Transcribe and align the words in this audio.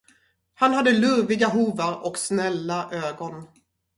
Han 0.53 0.73
hade 0.73 0.91
lurviga 0.91 1.47
hovar 1.47 2.05
och 2.07 2.17
snälla 2.17 2.89
ögon. 2.91 3.47